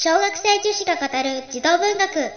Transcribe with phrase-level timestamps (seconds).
[0.00, 2.30] 小学生女子が語る児童文学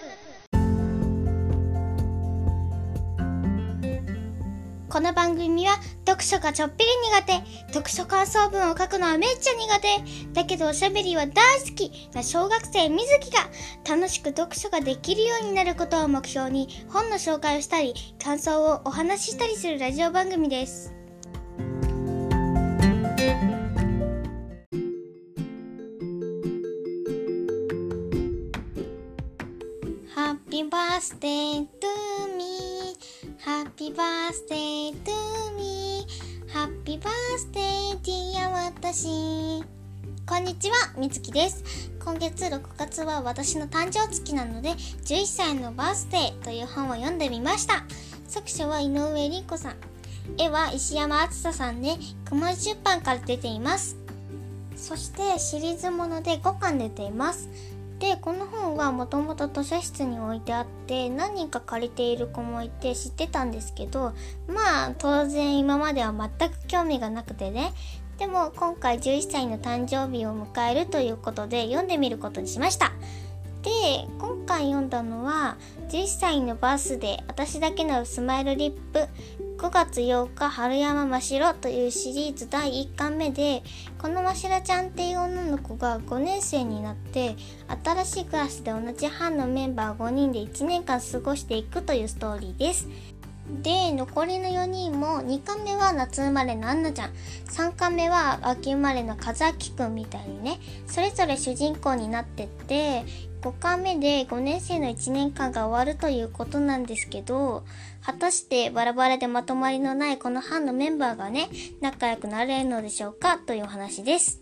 [4.90, 5.76] この番組は
[6.08, 7.34] 読書がちょっぴり苦手、
[7.72, 13.48] 読書感想文を書くのはめっちゃ苦手、だけどおしゃべりは大好きな小学生みずきが
[13.88, 21.01] 楽しく読書ができるようになることを目標に本の紹介をしたり、感想をお話ししたりするラジオ番組です。
[30.62, 32.96] Happy birthday to me
[33.44, 36.06] Happy birthday to me
[36.54, 39.64] Happy birthday dear 私
[40.28, 41.90] こんにちは、みつきです。
[42.06, 47.84] 今月6月は私の誕生月なので、11歳のバースデーという本を読んでみました。
[48.28, 49.76] 作者は井上理子さん。
[50.38, 53.98] 絵は石山敦ささんで、熊井出版から出ています。
[54.76, 57.50] そしてシリーズもので5巻出ています。
[58.02, 64.14] でこの本はもともと図書室に置いてあって何人か借りている子もいて知ってたんですけど
[64.48, 67.72] まあ当然今までは全く興味がなくてね。
[68.18, 72.92] でも今回11歳の誕生日を迎えるということで読んでみることにしました。
[73.62, 73.70] で
[74.52, 75.56] 回読んだのは
[75.88, 79.08] 11歳のバースデー私だけのスマイルリップ
[79.58, 83.64] 5月8日春山真白というシリーズ第1巻目で
[83.98, 87.38] この真白ちゃんっていう女の子が5年生になって
[87.82, 92.90] 新しいクラスで同じ班のメンバー5人で1年間過ごしていくというストーリーです。
[93.64, 97.12] で残りの4人も2巻目は夏生まれのアンナちゃん
[97.50, 103.04] 3巻目は秋生まれの和明くんみたいにねそれぞれ主人公になってって
[103.42, 107.64] 5回目で5年生の1年間が終わるということなんですけど
[108.06, 111.50] 果たしてバラバラでまとまりのないこの班のメンバーがね
[111.82, 114.42] 仲良くなれるのでしょうかというお話です。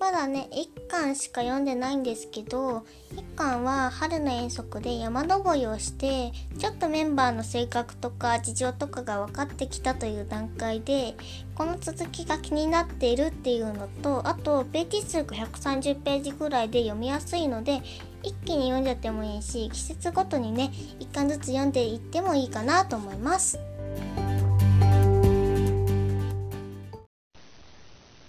[0.00, 11.14] まだね1巻しか読んでないんですけど1巻は春の遠足で山登りをしてちょっとメンバーの性格とか事情とかが分かってきたという段階で
[11.54, 17.82] この続きが気になっているっていうのとあとページ数が130ページぐらいで読みやすいので
[18.22, 23.58] 一気に読んじゃってもいいし季節ごとにね1巻ずつ読んでいってもいいかなと思います。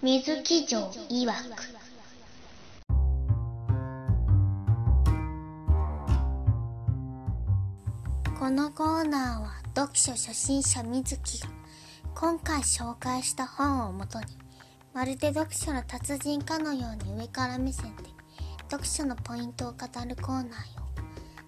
[0.03, 0.79] 水木城
[1.11, 1.63] 曰く。
[8.39, 11.49] このコーナーは読書初心者水木が
[12.15, 14.25] 今回紹介した本をもとに
[14.91, 18.05] まるで読書の達人かのように上から目線で
[18.71, 20.49] 読書のポイントを語るコーナーよ。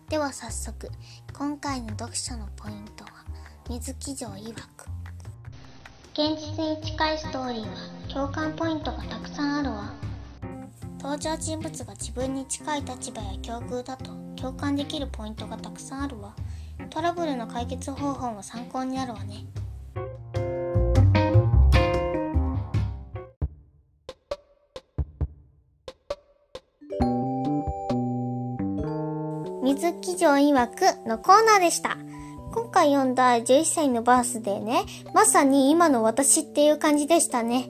[0.09, 0.91] では早速
[1.35, 3.25] 今回の読書のポイントは
[3.67, 4.85] 水木城曰く。
[6.13, 9.91] 現実に近いストーリーは共感ポイントがたくさんあるわ。
[11.01, 16.35] 登場人物が自分に近い立場や境遇だと共感できるポイントがたくさんあるわ。
[16.91, 19.45] トラブルの解決方法も参考になるわね。
[29.63, 31.97] 水木城曰くのコーナーでした。
[32.53, 34.83] 今回読んだ11歳のバースデーね、
[35.15, 37.67] まさに今の私っていう感じでしたね。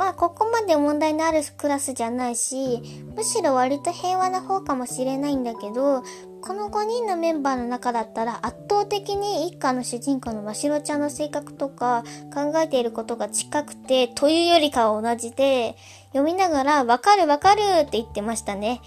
[0.00, 2.80] まあ、ここまで問題のあるクラスじゃないし、
[3.14, 6.02] むしろ割と平和な方かもしれないんだけど、
[6.40, 12.02] この5人のメンバーの中だったら圧倒的に一家の主人公のましろちゃんの性格とか
[12.32, 15.76] 考えていることが近くて、というよりかは同じで、
[16.14, 18.80] 読みながらわかるわかるって言ってましたね。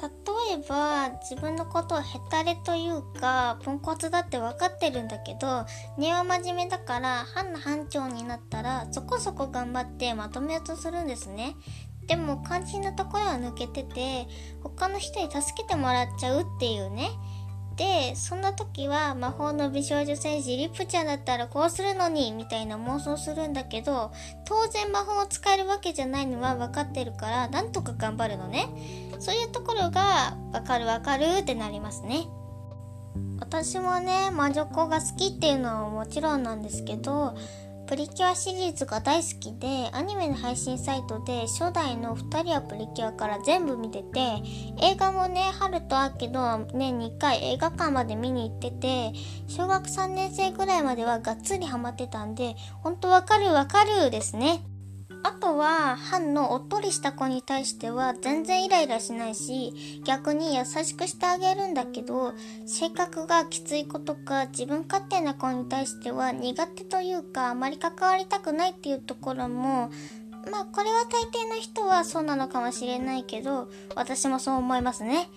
[0.00, 5.64] 例えば自分のことをヘタレというかポンコツだって分かってるんだけど
[5.96, 11.56] 根は真面目だから班の班長になったらそこそこ頑張ってまとめようとするんですね。
[12.06, 14.28] でも肝心なところは抜けてて
[14.62, 17.10] 他の人に助けてもらっちゃうっていうね。
[17.76, 24.12] でそんな時は魔法の美少女戦士リップちゃんだったらこうするのにみたいな妄想するんだけど
[24.46, 28.68] 当然魔法を使えるわけじゃないのは分かってるからなんとか頑張るのね。
[29.18, 32.26] そういうところが分かる分かるってなりますね。
[33.40, 37.34] 私もね魔女っ子が好きっていうのはもちろんなんですけど
[37.86, 44.18] プリキュアシリーズが大好きでアニメの配信サイトで初代の2人はプリキュアから全部見てて
[44.82, 49.12] 映画もね春と秋の年2回映画館まで見に行ってて
[49.46, 54.64] 小学3年生ぐらいまではがっつりハマってたんでほんとわかるわかるですね。
[55.22, 62.32] あとは、班のおっとりした子に対しては全然イライラしないし、逆に優しくしてあげるんだけど、
[62.66, 69.90] 性格がきつい子とか自分勝手な子に対しては苦手というか、あまり関わりたくないっていうところも、
[70.50, 75.28] まあこれは大抵の人はそうなのかもしれないけど私もそう思いますね。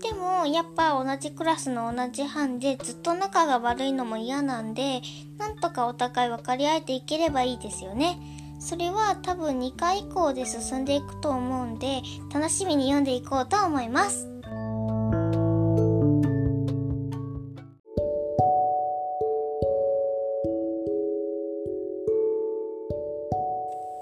[0.00, 5.02] でもやっぱ同じクラスの同じ班でずっと仲が悪いのも嫌なんで
[5.38, 8.37] なんとかお互い分かり合えていければいいですよね。
[8.60, 12.02] それは多分2回以降で進んでいくと思うんで
[12.32, 14.28] 楽しみに読んでいこうと思います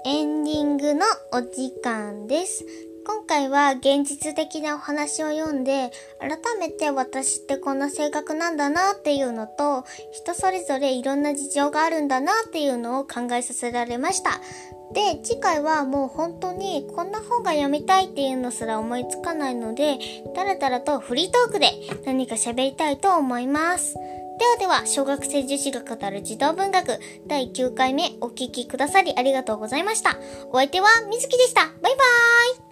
[0.05, 2.65] エンディングのお時間です。
[3.07, 14.41] 今回は現実的なお話を読んで、改めて私ってこんな性格なんだなっていうのと、人それぞれいろんな事情があるんだなっていうのを考えさせられました。
[14.93, 19.99] で、次回はもう本当にこんな本が読みたいっていうのすら思いつかないので、
[20.35, 21.71] だらだらとフリートークで
[22.05, 23.93] 何か喋りたいと思います。
[23.93, 24.01] で
[24.45, 30.17] はでは、小学生女子が語る児童文学第9回目お聴きくださりありがとうございました。
[30.51, 31.61] お相手はみずきでした。
[31.61, 32.66] バイバーイ